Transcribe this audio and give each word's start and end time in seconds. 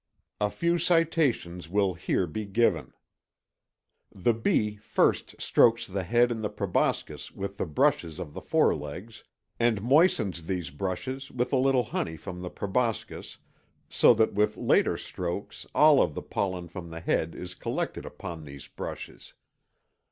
A 0.39 0.49
few 0.49 0.79
citations 0.79 1.69
will 1.69 1.93
here 1.93 2.25
be 2.25 2.43
given: 2.47 2.93
The 4.11 4.33
bee 4.33 4.77
first 4.77 5.39
strokes 5.39 5.85
the 5.85 6.01
head 6.01 6.31
and 6.31 6.43
the 6.43 6.49
proboscis 6.49 7.29
with 7.31 7.57
the 7.57 7.67
brushes 7.67 8.17
of 8.17 8.33
the 8.33 8.41
forelegs 8.41 9.23
and 9.59 9.83
moistens 9.83 10.45
these 10.47 10.71
brushes 10.71 11.29
with 11.29 11.53
a 11.53 11.57
little 11.57 11.83
honey 11.83 12.17
from 12.17 12.41
the 12.41 12.49
proboscis, 12.49 13.37
so 13.89 14.11
that 14.15 14.33
with 14.33 14.57
later 14.57 14.97
strokes 14.97 15.67
all 15.75 16.01
of 16.01 16.15
the 16.15 16.23
pollen 16.23 16.67
from 16.67 16.89
the 16.89 16.99
head 17.01 17.35
is 17.35 17.53
collected 17.53 18.03
upon 18.03 18.43
these 18.43 18.65
brushes. 18.67 19.35